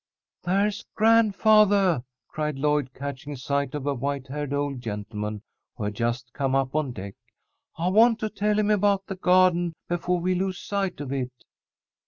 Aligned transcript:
"There's 0.45 0.83
grandfathah!" 0.95 2.03
cried 2.27 2.57
Lloyd, 2.57 2.91
catching 2.91 3.35
sight 3.35 3.75
of 3.75 3.85
a 3.85 3.93
white 3.93 4.25
haired 4.29 4.51
old 4.51 4.81
gentleman 4.81 5.43
who 5.77 5.83
had 5.83 5.93
just 5.93 6.33
come 6.33 6.55
up 6.55 6.73
on 6.75 6.89
deck. 6.91 7.13
"I 7.77 7.87
want 7.89 8.17
to 8.21 8.29
tell 8.31 8.57
him 8.57 8.71
about 8.71 9.05
the 9.05 9.15
garden 9.15 9.73
before 9.87 10.19
we 10.19 10.33
lose 10.33 10.57
sight 10.57 11.01
of 11.01 11.13
it." 11.13 11.43